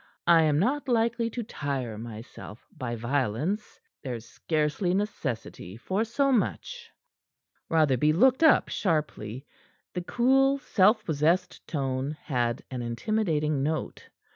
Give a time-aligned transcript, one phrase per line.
[0.25, 3.79] "I am not likely to tire myself by violence.
[4.01, 6.89] There's scarcely necessity for so much."
[7.69, 9.45] Rotherby looked up sharply.
[9.93, 14.09] The cool, self possessed tone had an intimidating note.